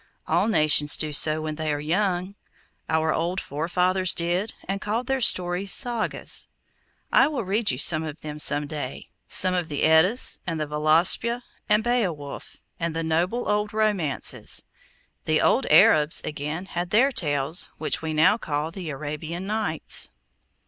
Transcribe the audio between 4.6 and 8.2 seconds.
and called their stories 'Sagas.' I will read you some